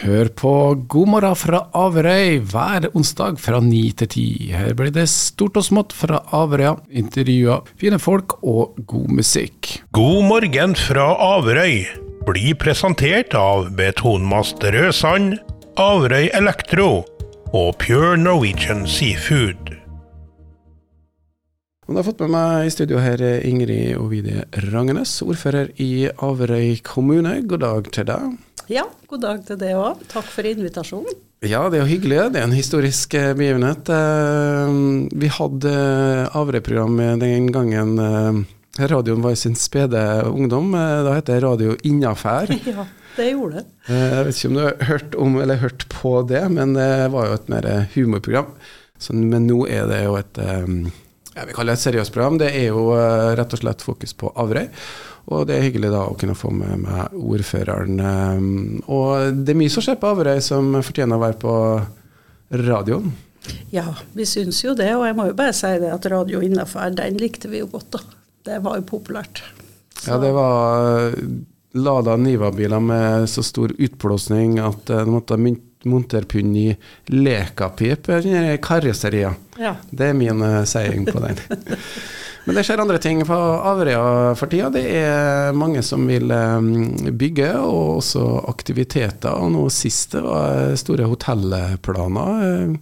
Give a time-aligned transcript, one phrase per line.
[0.00, 0.50] Hør på
[0.88, 4.24] God morgen fra Averøy hver onsdag fra ni til ti.
[4.48, 9.74] Her blir det stort og smått fra Averøya, intervjuer, fine folk og god musikk.
[9.92, 11.84] God morgen fra Averøy
[12.24, 15.36] blir presentert av Betonmast Rødsand,
[15.76, 17.04] Averøy Elektro
[17.52, 19.76] og Pure Norwegian Seafood.
[21.84, 26.06] Og da har jeg fått med meg i studio her Ingrid Ovidie Rangenes, ordfører i
[26.08, 27.42] Averøy kommune.
[27.44, 28.38] God dag til deg.
[28.70, 29.98] Ja, god dag til det òg.
[30.12, 31.16] Takk for invitasjonen.
[31.42, 32.18] Ja, det er jo hyggelig.
[32.30, 33.88] Det er en historisk eh, begivenhet.
[33.90, 34.76] Eh,
[35.10, 35.72] vi hadde
[36.38, 38.38] AVRE-program den gangen eh,
[38.92, 40.70] radioen var i sin spede ungdom.
[40.76, 42.54] Da het det Radio Innafær.
[42.70, 42.86] Ja,
[43.16, 43.66] det gjorde det.
[43.90, 47.26] Jeg vet ikke om du har hørt om eller hørt på det, men det var
[47.26, 48.54] jo et mer humorprogram.
[49.02, 50.44] Så, men nå er det jo et
[51.30, 52.38] jeg vil kalle det et seriøst program.
[52.38, 52.90] Det er jo
[53.38, 54.70] rett og slett fokus på Averøy.
[55.30, 58.00] Og det er hyggelig da å kunne få med meg ordføreren.
[58.90, 61.56] Og det er mye som skjer på Averøy som fortjener å være på
[62.66, 63.12] radioen.
[63.70, 64.90] Ja, vi syns jo det.
[64.96, 67.94] Og jeg må jo bare si det at Radio Innafor, den likte vi jo godt,
[67.94, 68.02] da.
[68.50, 69.42] Det var jo populært.
[69.94, 70.08] Så.
[70.08, 71.14] Ja, det var
[71.78, 75.38] Lada Niva-biler med så stor utblåsning at de måtte
[75.84, 76.66] montere pund i
[77.12, 79.52] lekapip i karosseriet.
[79.60, 79.76] Ja.
[79.90, 81.38] Det er min seiing på den.
[82.46, 84.70] Men det skjer andre ting på Averøya for tida.
[84.72, 86.32] Det er mange som vil
[87.20, 89.34] bygge, og også aktiviteter.
[89.36, 92.78] Og nå sist det var store hotellplaner.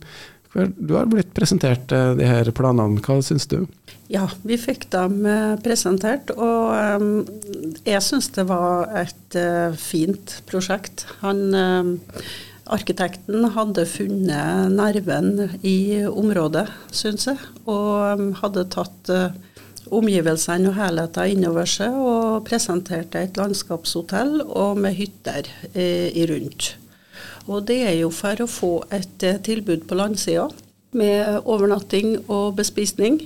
[0.78, 3.66] Du har blitt presentert de her planene, hva syns du?
[4.08, 5.20] Ja, vi fikk dem
[5.60, 6.72] presentert, og
[7.84, 9.36] jeg syns det var et
[9.82, 11.04] fint prosjekt.
[11.20, 11.42] Han
[12.68, 19.12] Arkitekten hadde funnet nerven i området, syns jeg, og hadde tatt
[19.94, 26.74] omgivelsene og helheten innover seg og presenterte et landskapshotell og med hytter eh, i rundt.
[27.48, 30.48] Og det er jo for å få et eh, tilbud på landsida
[30.98, 33.20] med overnatting og bespisning.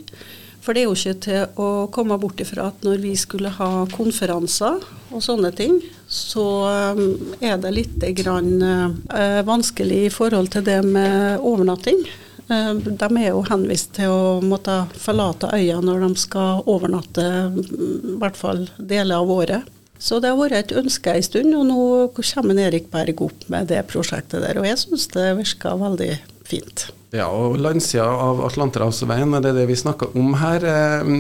[0.62, 3.70] For det er jo ikke til å komme bort ifra at når vi skulle ha
[3.90, 4.78] konferanser
[5.10, 7.02] og sånne ting, så eh,
[7.50, 12.04] er det litt grann, eh, vanskelig i forhold til det med overnatting.
[12.52, 18.16] Eh, de er jo henvist til å måtte forlate øya når de skal overnatte, i
[18.20, 19.70] hvert fall deler av året.
[20.02, 21.82] Så det har vært et ønske en stund, og nå
[22.16, 24.58] kommer Erik Berg opp med det prosjektet der.
[24.58, 26.10] Og jeg syns det virker veldig
[26.48, 26.90] fint.
[27.12, 30.64] Ja, og landsida av Atlanterhavsveien, det er det vi snakker om her.
[30.64, 31.10] Eh,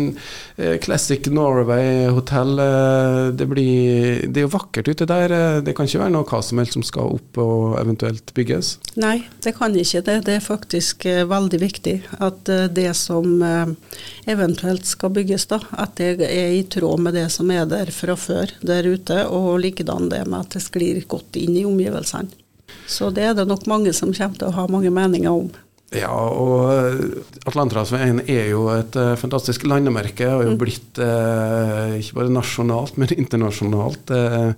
[0.56, 5.60] eh, Classic Norway hotell, eh, det, blir, det er jo vakkert ute der.
[5.60, 8.78] Det kan ikke være noe hva som helst som skal opp og eventuelt bygges?
[9.04, 10.18] Nei, det kan ikke det.
[10.24, 13.44] Det er faktisk veldig viktig at det som
[14.24, 18.16] eventuelt skal bygges, da, at det er i tråd med det som er der fra
[18.16, 22.41] før der ute, og likedan det med at det sklir godt inn i omgivelsene.
[22.92, 25.52] Så det er det nok mange som kommer til å ha mange meninger om.
[25.92, 27.00] Ja, og eh,
[27.44, 30.28] Atlanterhavsveien er jo et uh, fantastisk landemerke.
[30.30, 30.60] Og er jo mm.
[30.60, 34.12] blitt uh, ikke bare nasjonalt, men internasjonalt.
[34.12, 34.54] Uh,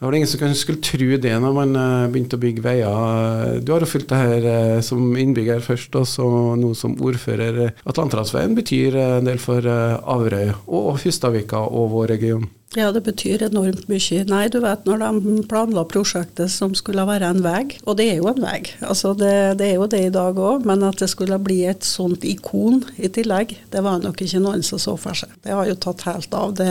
[0.00, 1.74] det var det ingen som kanskje skulle tro det når man
[2.08, 3.58] begynte å bygge veier.
[3.60, 7.74] Du har jo fulgt det her som innbygger først, og så nå som ordfører.
[7.84, 12.48] Atlanterhavsveien betyr en del for Averøy og Hustadvika og vår region.
[12.78, 14.24] Ja, det betyr enormt mye.
[14.30, 18.20] Nei, du vet når de planla prosjektet som skulle være en vei, og det er
[18.20, 21.10] jo en vei, altså det, det er jo det i dag òg, men at det
[21.10, 25.18] skulle bli et sånt ikon i tillegg, det var nok ikke noen som så for
[25.18, 25.34] seg.
[25.42, 26.54] Det har jo tatt helt av.
[26.60, 26.70] Det,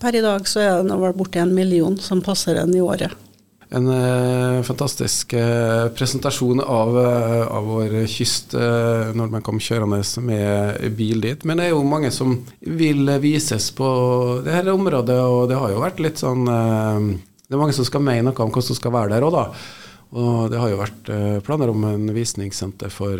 [0.00, 3.14] per i dag så er det vel borti en million som passer en i året
[3.74, 10.84] en eh, fantastisk eh, presentasjon av, uh, av, vår kyst når man kom kjørende med
[10.98, 11.44] bil dit.
[11.44, 13.88] Men det er jo mange som vil vises på
[14.44, 18.04] det her området, og det har jo vært litt sånn Det er mange som skal
[18.04, 19.44] mene noe om hvordan som skal være der òg, da.
[20.14, 21.08] Og det har jo vært
[21.42, 23.18] planer om en visningssenter for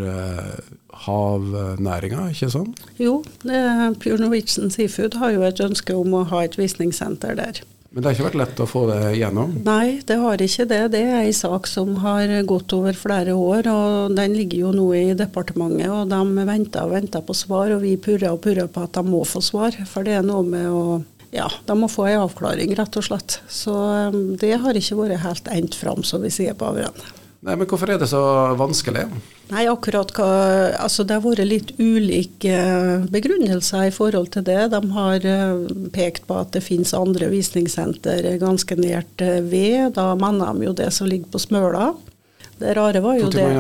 [1.05, 2.71] havnæringa, ikke sånn?
[3.03, 7.65] Jo, Pure Norwegian Seafood har jo et ønske om å ha et visningssenter der.
[7.95, 9.53] Men det har ikke vært lett å få det gjennom?
[9.63, 10.81] Nei, det har ikke det.
[10.97, 14.87] Det er en sak som har gått over flere år, og den ligger jo nå
[14.99, 15.87] i departementet.
[15.95, 19.05] og De venter og venter på svar, og vi purrer og purrer på at de
[19.07, 19.79] må få svar.
[19.87, 20.99] For det er noe med å
[21.35, 23.41] ja, de må få en avklaring, rett og slett.
[23.51, 26.95] Så um, det har ikke vært helt endt fram, som vi sier på Avren.
[27.45, 28.23] Nei, Men hvorfor er det så
[28.57, 29.05] vanskelig?
[29.51, 30.29] Nei, akkurat hva,
[30.81, 32.55] altså Det har vært litt ulike
[33.13, 34.71] begrunnelser i forhold til det.
[34.73, 39.93] De har eh, pekt på at det finnes andre visningssenter ganske nært eh, ved.
[39.99, 41.91] Da mener de jo det som ligger på Smøla.
[42.63, 43.51] Det rare var jo det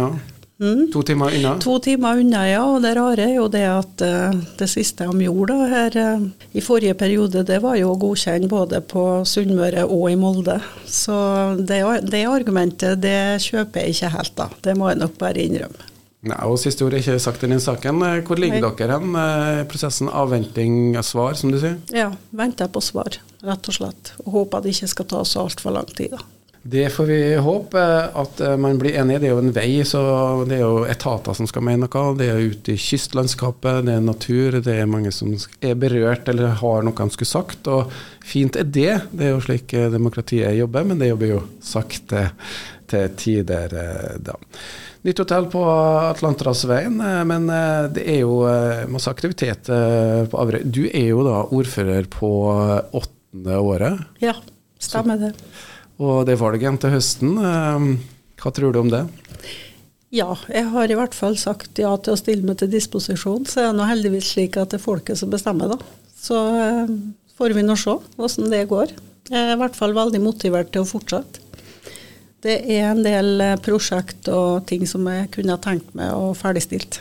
[0.60, 0.92] Mm.
[0.92, 1.56] To timer unna?
[1.58, 2.62] To timer unna, ja.
[2.62, 6.26] Og det rare er jo det at uh, det siste de gjorde da, her uh,
[6.54, 10.60] i forrige periode, det var jo å godkjenne både på Sunnmøre og i Molde.
[10.86, 11.16] Så
[11.58, 14.48] det, det, argumentet det kjøper jeg ikke helt, da.
[14.62, 15.90] Det må jeg nok bare innrømme.
[16.24, 17.98] Nei, og Siste ord er ikke sagt i den saken.
[18.06, 18.70] Eh, hvor ligger Nei.
[18.78, 19.18] dere hen?
[19.68, 21.76] Prosessen avventing av svar, som du sier?
[21.92, 24.14] Ja, venter på svar, rett og slett.
[24.22, 26.14] Og håper det ikke skal ta så altfor lang tid.
[26.14, 26.22] da.
[26.66, 27.81] Det får vi håpe
[28.16, 29.19] at eh, man blir enig.
[29.20, 30.00] Det er jo en vei, så
[30.49, 32.05] det er jo etater som skal mene noe.
[32.16, 36.56] Det er ute i kystlandskapet, det er natur, det er mange som er berørt eller
[36.62, 37.69] har noe de skulle sagt.
[37.69, 37.93] Og
[38.25, 38.94] fint er det.
[39.12, 42.25] Det er jo slik eh, demokratiet jobber, men det jobber jo sakte
[42.88, 44.38] til tider, eh, da.
[45.05, 46.96] Nytt hotell på Atlanterhavsveien,
[47.28, 47.50] men
[47.93, 48.38] det er jo
[48.88, 50.62] masse aktivitet på Averøy.
[50.64, 52.31] Du er jo da ordfører på
[52.96, 54.00] åttende året?
[54.25, 54.32] Ja,
[54.81, 55.34] stemmer det.
[56.02, 57.37] Og det valg igjen til høsten.
[57.38, 57.88] Ehm,
[58.41, 59.05] hva tror du om det?
[60.14, 63.46] Ja, jeg har i hvert fall sagt ja til å stille meg til disposisjon.
[63.50, 65.79] Så er det nå heldigvis slik at det er folket som bestemmer, da.
[66.14, 66.93] Så eh,
[67.38, 68.94] får vi nå se hvordan det går.
[69.31, 71.43] Jeg er i hvert fall veldig motivert til å fortsette.
[72.44, 76.35] Det er en del eh, prosjekt og ting som jeg kunne ha tenkt meg å
[76.37, 77.00] ferdigstilt.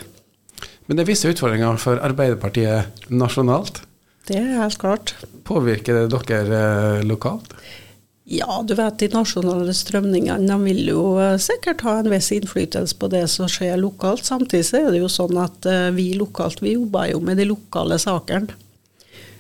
[0.88, 3.84] Men det er visse utfordringer for Arbeiderpartiet nasjonalt?
[4.28, 5.13] Det er helt klart.
[5.48, 7.54] Påvirker det dere eh, lokalt?
[8.25, 12.95] Ja, du vet de nasjonale strømningene de vil jo eh, sikkert ha en viss innflytelse
[12.99, 14.23] på det som skjer lokalt.
[14.23, 17.99] Samtidig er det jo sånn at eh, vi lokalt vi jobber jo med de lokale
[17.99, 18.55] sakene.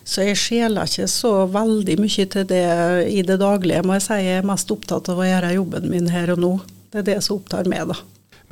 [0.03, 2.65] Så jeg skjeler ikke så veldig mye til det
[3.07, 4.17] i det daglige, må jeg si.
[4.19, 6.51] Jeg er mest opptatt av å gjøre jobben min her og nå.
[6.91, 7.95] Det er det som opptar meg, da.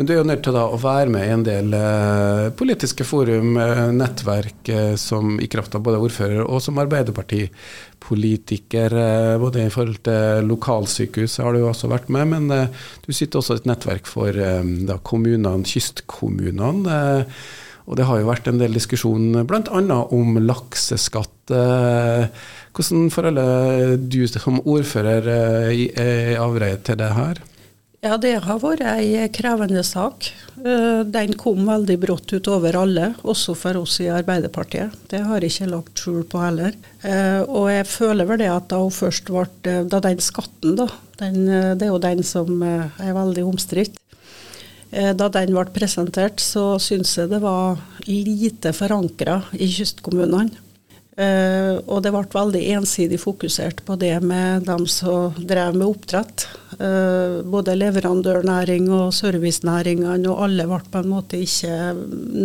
[0.01, 3.05] Men du er jo nødt til da å være med i en del eh, politiske
[3.05, 8.89] forum, eh, nettverk, eh, som i kraft av både ordfører og som Arbeiderpartipolitiker.
[8.97, 12.73] Eh, både i forhold til lokalsykehus har du jo også vært med, men eh,
[13.05, 17.29] du sitter også i et nettverk for eh, da, kommunene, kystkommunene.
[17.85, 20.01] og det har jo vært en del diskusjon bl.a.
[20.17, 21.53] om lakseskatt.
[22.73, 27.45] hvordan forholder du som ordfører i, i avreie til det her?
[28.01, 30.31] Ja, det har vært ei krevende sak.
[30.57, 34.95] Eh, den kom veldig brått utover alle, også for oss i Arbeiderpartiet.
[35.11, 36.73] Det har jeg ikke lagt skjul på heller.
[37.05, 40.73] Eh, og jeg føler vel det at da hun først ble eh, Da den skatten,
[40.79, 40.87] da,
[41.21, 44.01] den, det er jo den som er veldig omstridt.
[44.91, 47.77] Da den ble presentert, så syns jeg det var
[48.09, 50.49] lite forankra i kystkommunene.
[51.19, 56.47] Uh, og det ble veldig ensidig fokusert på det med dem som drev med oppdrett.
[56.81, 61.91] Uh, både leverandørnæring og servicenæringene, og alle ble på en måte ikke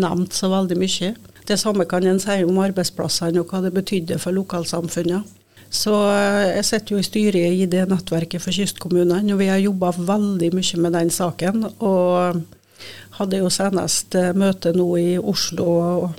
[0.02, 1.14] nevnt så veldig mye.
[1.46, 5.24] Det samme kan en si om arbeidsplassene og hva det betydde for lokalsamfunnet.
[5.72, 9.62] Så uh, jeg sitter jo i styret i det nettverket for kystkommunene, og vi har
[9.62, 11.70] jobba veldig mye med den saken.
[11.78, 12.42] og
[13.16, 15.66] hadde jo senest eh, møte nå i Oslo,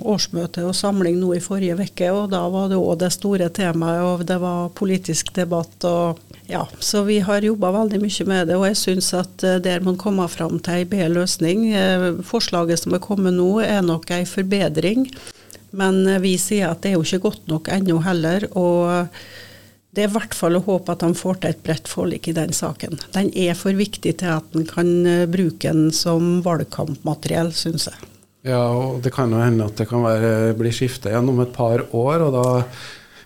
[0.02, 2.10] årsmøte og samling nå i forrige uke.
[2.14, 5.84] Og da var det òg det store temaet, og det var politisk debatt.
[5.84, 6.18] og
[6.50, 9.84] ja, Så vi har jobba veldig mye med det, og jeg syns at eh, der
[9.84, 14.10] man kommer fram til ei bedre løsning eh, Forslaget som er kommet nå, er nok
[14.10, 15.08] ei forbedring.
[15.70, 18.48] Men vi sier at det er jo ikke godt nok ennå heller.
[18.56, 19.12] og
[19.96, 22.36] det er i hvert fall å håpe at de får til et bredt forlik i
[22.36, 22.98] den saken.
[23.14, 28.08] Den er for viktig til at en kan eh, bruke den som valgkampmateriell, syns jeg.
[28.46, 31.82] Ja, og det kan jo hende at det kan være, bli skifte om et par
[31.96, 32.28] år.
[32.28, 32.44] og da,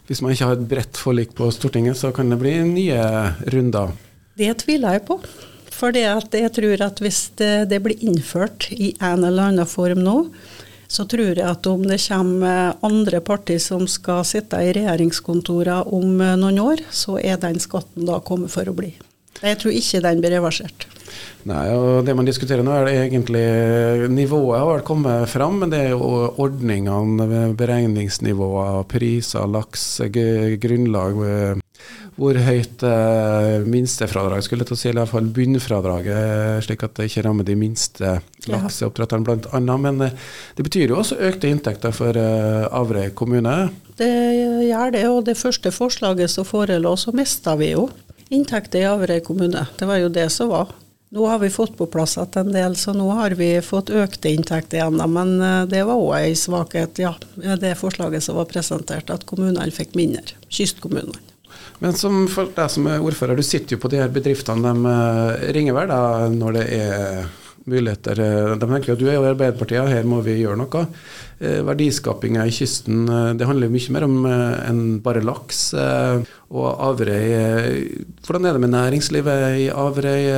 [0.08, 3.02] Hvis man ikke har et bredt forlik på Stortinget, så kan det bli nye
[3.52, 3.92] runder.
[4.38, 5.18] Det tviler jeg på.
[5.72, 10.16] For jeg tror at hvis det, det blir innført i en eller annen form nå,
[10.92, 16.20] så tror jeg at om det kommer andre partier som skal sitte i regjeringskontorene om
[16.20, 18.92] eh, noen år, så er den skatten da kommet for å bli.
[19.40, 20.86] Jeg tror ikke den blir reversert.
[21.48, 23.46] Nei, og Det man diskuterer nå, er det egentlig
[24.12, 30.00] nivået har kommet fram, men det er jo ordningene, beregningsnivåer, priser, laks,
[30.62, 31.58] grunnlag
[32.20, 37.24] hvor høyt eh, minstefradrag skulle til å si, eller iallfall bunnfradraget, slik at det ikke
[37.26, 38.18] rammer de minste
[38.52, 39.78] lakseoppdretterne bl.a.
[39.80, 40.18] Men eh,
[40.58, 43.56] det betyr jo også økte inntekter for eh, Averøy kommune?
[43.96, 44.12] Det
[44.68, 47.88] gjør det, og det første forslaget som forelå, så mista vi jo
[48.32, 49.66] inntekter i Averøy kommune.
[49.78, 50.72] Det var jo det som var.
[51.12, 54.30] Nå har vi fått på plass igjen en del, så nå har vi fått økte
[54.32, 55.02] inntekter igjen.
[55.12, 57.12] Men eh, det var òg en svakhet, ja,
[57.60, 60.38] det forslaget som var presentert, at kommunene fikk mindre.
[60.48, 61.20] Kystkommunene.
[61.82, 64.72] Men som for deg som er ordfører, du sitter jo på de her bedriftene.
[64.72, 67.30] De eh, ringer vel da når det er
[67.68, 68.18] muligheter.
[68.58, 70.84] De tenker at du er jo i Arbeiderpartiet, her må vi gjøre noe.
[71.42, 73.06] Eh, verdiskapinga i kysten
[73.38, 75.64] det handler mye mer om eh, enn bare laks.
[76.52, 80.30] Og Averøy Hvordan er det med næringslivet i Averøy?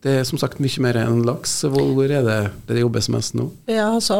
[0.00, 1.58] Det er som sagt mye mer enn laks.
[1.68, 2.38] Hvor er det
[2.70, 3.50] det jobbes mest nå?
[3.68, 4.16] Ja, altså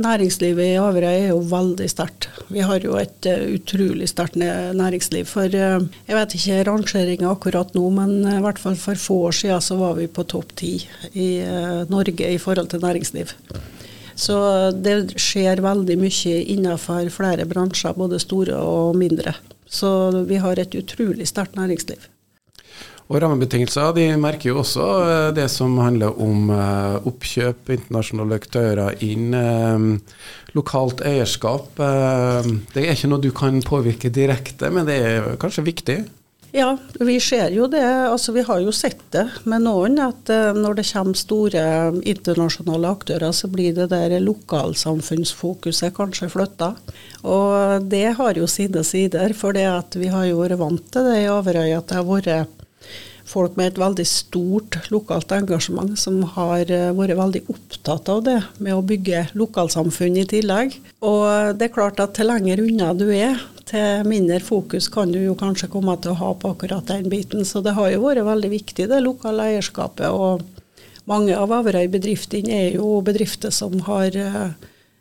[0.00, 2.30] Næringslivet i Averøy er jo veldig sterkt.
[2.48, 5.28] Vi har jo et uh, utrolig sterkt næringsliv.
[5.28, 9.20] For uh, jeg vet ikke rangeringa akkurat nå, men uh, i hvert fall for få
[9.28, 10.72] år siden så var vi på topp ti
[11.12, 11.28] i
[11.92, 13.36] Norge i forhold til næringsliv.
[14.18, 14.36] Så
[14.74, 19.36] det skjer veldig mye innenfor flere bransjer, både store og mindre.
[19.68, 22.00] Så vi har et utrolig sterkt næringsliv.
[23.08, 29.00] Og rammebetingelser de merker jo også eh, det som handler om eh, oppkjøp, internasjonale aktører
[29.04, 30.20] inn, eh,
[30.56, 31.78] lokalt eierskap.
[31.78, 35.98] Det er ikke noe du kan påvirke direkte, men det er kanskje viktig?
[36.56, 36.70] Ja,
[37.04, 37.84] vi ser jo det.
[37.84, 41.64] Altså, vi har jo sett det med noen, at når det kommer store
[42.08, 46.72] internasjonale aktører, så blir det der lokalsamfunnsfokuset kanskje flytta.
[47.28, 51.28] Og det har jo sine sider, for vi har jo vært vant til det i
[51.36, 52.57] Averøy at det har vært
[53.28, 58.38] folk med et veldig stort lokalt engasjement som har eh, vært veldig opptatt av det
[58.58, 60.78] med å bygge lokalsamfunn i tillegg.
[61.04, 63.36] Og det er klart at til lenger unna du er,
[63.68, 67.44] til mindre fokus kan du jo kanskje komme til å ha på akkurat den biten.
[67.44, 70.08] Så det har jo vært veldig viktig, det lokale eierskapet.
[70.08, 70.44] Og
[71.08, 74.56] mange av Averøy-bedriftene er jo bedrifter som har eh,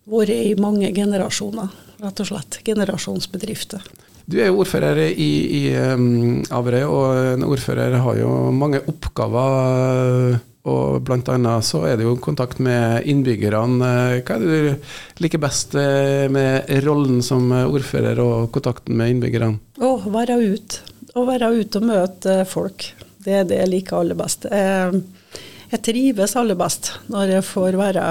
[0.07, 1.71] vært i mange generasjoner,
[2.03, 2.59] rett og slett.
[2.67, 3.87] Generasjonsbedrifter.
[4.27, 5.61] Du er jo ordfører i, i
[5.95, 10.35] um, Averøy, og en ordfører har jo mange oppgaver.
[10.67, 11.53] Og bl.a.
[11.63, 13.91] så er det jo kontakt med innbyggerne.
[14.19, 19.61] Hva er det du liker best eh, med rollen som ordfører og kontakten med innbyggerne?
[19.79, 20.83] Å være ute.
[21.15, 22.89] Å være ute og møte folk.
[23.23, 24.51] Det er det jeg liker aller best.
[24.51, 28.05] Jeg, trives aller best når jeg får være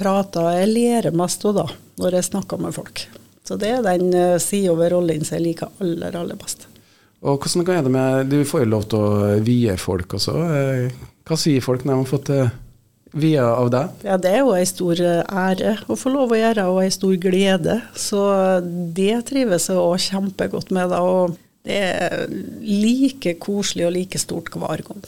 [0.00, 0.50] prata.
[0.56, 1.68] Jeg lærer mest da,
[2.00, 3.10] når jeg snakker med folk.
[3.46, 6.66] Så det er den uh, sida ved rollen som jeg liker aller, aller best.
[7.20, 10.34] Og hvordan er det med Du får jo lov til å vie folk også.
[10.56, 12.54] Eh, hva sier folk når de har fått uh,
[13.12, 14.06] via av deg?
[14.08, 17.16] Ja, Det er jo ei stor ære å få lov å gjøre, og ei stor
[17.20, 17.80] glede.
[17.92, 18.22] Så
[18.96, 20.94] det trives jeg òg kjempegodt med.
[20.94, 21.36] Da, og
[21.68, 22.24] det er
[22.64, 25.04] like koselig og like stort hver gang.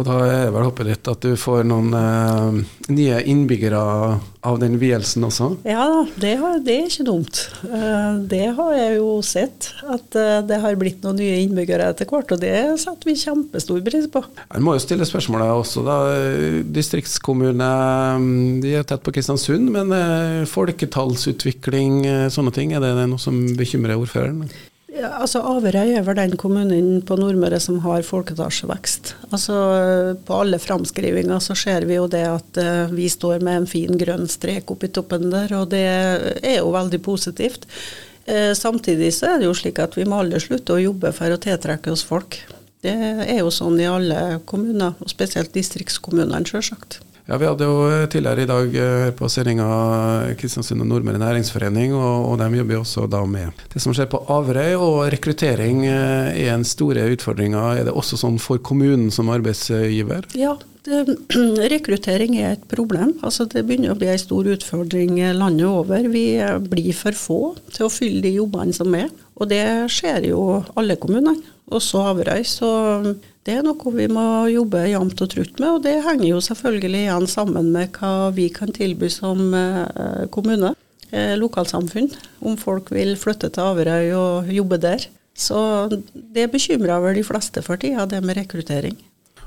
[0.00, 3.80] Og da er vel håpet ditt at du får noen eh, nye innbyggere
[4.48, 5.50] av den vielsen også?
[5.68, 7.40] Ja det, har, det, er ikke dumt.
[7.66, 12.08] Uh, det har jeg jo sett, at uh, det har blitt noen nye innbyggere etter
[12.08, 12.32] hvert.
[12.32, 14.24] Og det setter vi kjempestor pris på.
[14.40, 15.98] Jeg må jo stille spørsmålet også, da.
[16.80, 17.70] Distriktskommune,
[18.24, 23.36] mm, de er tett på Kristiansund, men uh, folketallsutvikling, sånne ting, er det noe som
[23.60, 24.48] bekymrer ordføreren?
[25.00, 29.14] Ja, altså Averøy er vel den kommunen på Nordmøre som har folketallsvekst.
[29.30, 29.56] Altså,
[30.26, 33.96] på alle framskrivinger så ser vi jo det at uh, vi står med en fin
[33.96, 37.64] grønn strek oppi toppen der, og det er jo veldig positivt.
[38.28, 41.32] Uh, samtidig så er det jo slik at vi må alle slutte å jobbe for
[41.32, 42.42] å tiltrekke oss folk.
[42.84, 42.92] Det
[43.24, 47.00] er jo sånn i alle kommuner, og spesielt distriktskommunene, sjølsagt.
[47.30, 49.66] Ja, Vi hadde jo tidligere i dag eh, på sendinga
[50.34, 54.08] Kristiansund og Nordmøre næringsforening, og, og, de jobber jo også da med det som skjer
[54.10, 54.72] på Averøy.
[54.74, 57.62] Og rekruttering eh, er en store utfordringa.
[57.78, 60.26] Er det også sånn for kommunen som arbeidsgiver?
[60.34, 60.56] Ja,
[61.74, 63.16] rekruttering er et problem.
[63.26, 66.08] Altså, det begynner å bli en stor utfordring landet over.
[66.12, 66.24] Vi
[66.70, 67.40] blir for få
[67.74, 69.10] til å fylle de jobbene som er.
[69.40, 70.40] Og det skjer jo
[70.76, 71.36] alle kommunene,
[71.72, 72.44] også Averøy.
[72.44, 72.70] Så
[73.48, 77.04] det er noe vi må jobbe jevnt og trutt med, og det henger jo selvfølgelig
[77.06, 80.74] igjen sammen med hva vi kan tilby som eh, kommune,
[81.08, 82.10] eh, lokalsamfunn,
[82.44, 85.08] om folk vil flytte til Averøy og jobbe der.
[85.32, 85.56] Så
[86.12, 88.98] det bekymrer vel de fleste for tida, det med rekruttering.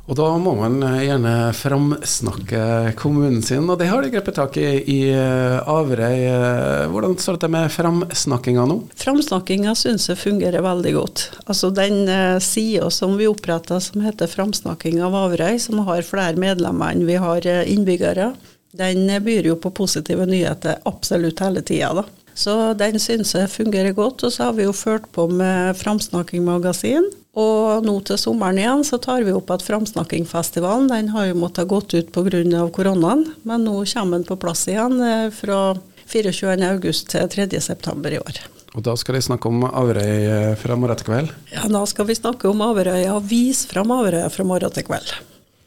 [0.04, 4.58] Og da må man eh, gjerne framsnakke kommunen sin, og det har de grepet tak
[4.60, 6.26] i i eh, Averøy.
[6.28, 8.82] Eh, hvordan står det med framsnakkinga nå?
[9.00, 11.24] Framsnakkinga syns jeg fungerer veldig godt.
[11.48, 12.04] Altså Den
[12.44, 17.16] sida som vi oppretta som heter Framsnakking av Averøy, som har flere medlemmer enn vi
[17.24, 18.34] har innbyggere,
[18.76, 22.04] den byr jo på positive nyheter absolutt hele tida.
[22.36, 24.26] Så den syns jeg fungerer godt.
[24.26, 28.84] Og så har vi jo ført på med Framsnakking magasin og nå til sommeren igjen
[28.86, 32.68] så tar vi opp at Framsnakkingfestivalen den har jo måttet gått ut pga.
[32.70, 35.74] koronaen, men nå kommer den på plass igjen eh, fra
[36.06, 38.44] 24.8 til 3.9 i år.
[38.74, 41.34] Og da skal de snakke om Averøy eh, fra morgen til kveld?
[41.54, 45.14] Ja, da skal vi snakke om Averøy og vise fram Averøy fra morgen til kveld.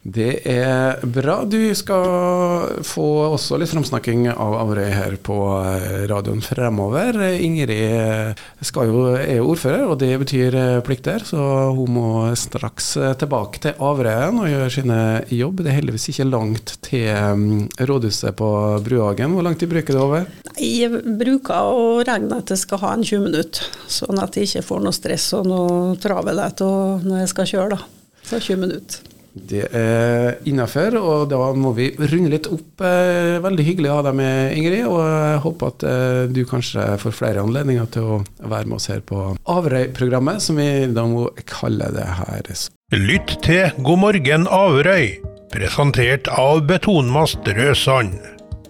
[0.07, 1.41] Det er bra.
[1.51, 7.19] Du skal få også litt framsnakking av Averøy her på eh, radioen fremover.
[7.43, 11.41] Ingrid jo, er jo ordfører, og det betyr eh, plikter, så
[11.75, 15.01] hun må straks eh, tilbake til Averøyen og gjøre sine
[15.35, 15.65] jobb.
[15.65, 18.53] Det er heldigvis ikke langt til mm, rådhuset på
[18.87, 19.35] Bruhagen.
[19.35, 20.31] Hvor lang tid bruker du over?
[20.55, 24.65] Jeg bruker å regne at jeg skal ha en 20 minutter, sånn at jeg ikke
[24.71, 27.75] får noe stress og noe travelhet når jeg skal kjøre.
[27.75, 27.93] da.
[28.23, 29.15] Så 20 minutter.
[29.37, 32.81] Det er innafor, og da må vi runde litt opp.
[32.81, 34.87] Eh, veldig hyggelig å ha deg med, Ingrid.
[34.88, 38.88] Og jeg håper at eh, du kanskje får flere anledninger til å være med oss
[38.93, 39.21] her på
[39.52, 42.49] Averøy-programmet, som vi da må kalle det her.
[42.97, 45.19] Lytt til God morgen Averøy,
[45.52, 48.16] presentert av Betonmast Rødsand.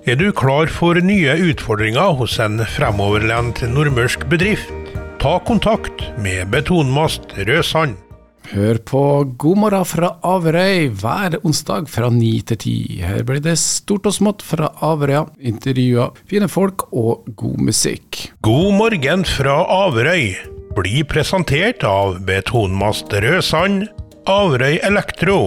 [0.07, 4.71] Er du klar for nye utfordringer hos en fremoverlent nordmørsk bedrift?
[5.23, 7.97] Ta kontakt med Betonmast Rødsand.
[8.53, 9.01] Hør på
[9.41, 12.77] God morgen fra Averøy hver onsdag fra ni til ti.
[13.03, 18.29] Her blir det stort og smått fra Averøya, intervjuer, fine folk og god musikk.
[18.47, 20.37] God morgen fra Averøy
[20.77, 23.89] blir presentert av Betonmast Rødsand,
[24.31, 25.41] Averøy Elektro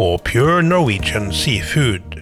[0.00, 2.21] og Pure Norwegian Seafood.